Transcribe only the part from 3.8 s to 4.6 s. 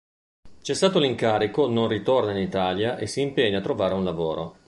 un lavoro.